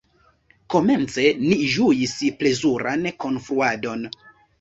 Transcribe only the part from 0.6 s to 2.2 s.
Komence ni ĝuis